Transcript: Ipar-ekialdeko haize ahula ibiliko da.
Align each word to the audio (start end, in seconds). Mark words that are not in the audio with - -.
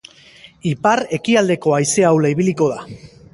Ipar-ekialdeko 0.69 1.75
haize 1.77 2.07
ahula 2.13 2.33
ibiliko 2.37 2.71
da. 2.73 2.81